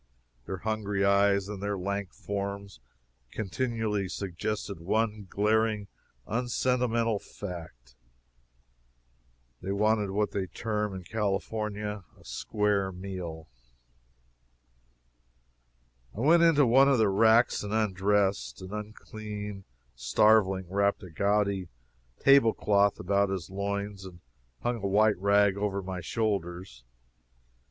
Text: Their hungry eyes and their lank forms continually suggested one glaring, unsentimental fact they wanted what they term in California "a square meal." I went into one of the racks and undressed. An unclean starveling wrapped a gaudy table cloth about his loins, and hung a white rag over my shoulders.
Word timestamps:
Their 0.47 0.57
hungry 0.65 1.05
eyes 1.05 1.47
and 1.47 1.61
their 1.61 1.77
lank 1.77 2.11
forms 2.11 2.79
continually 3.29 4.09
suggested 4.09 4.79
one 4.79 5.27
glaring, 5.29 5.89
unsentimental 6.25 7.19
fact 7.19 7.93
they 9.61 9.71
wanted 9.71 10.09
what 10.09 10.31
they 10.31 10.47
term 10.47 10.95
in 10.95 11.03
California 11.03 12.03
"a 12.19 12.25
square 12.25 12.91
meal." 12.91 13.47
I 16.17 16.21
went 16.21 16.41
into 16.41 16.65
one 16.65 16.89
of 16.89 16.97
the 16.97 17.07
racks 17.09 17.61
and 17.61 17.71
undressed. 17.71 18.59
An 18.59 18.73
unclean 18.73 19.65
starveling 19.93 20.65
wrapped 20.67 21.03
a 21.03 21.11
gaudy 21.11 21.67
table 22.19 22.55
cloth 22.55 22.99
about 22.99 23.29
his 23.29 23.51
loins, 23.51 24.05
and 24.05 24.21
hung 24.63 24.77
a 24.77 24.87
white 24.87 25.19
rag 25.19 25.57
over 25.57 25.83
my 25.83 26.01
shoulders. 26.01 26.83